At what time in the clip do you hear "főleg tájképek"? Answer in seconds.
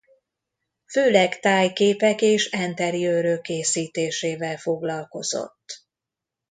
0.85-2.21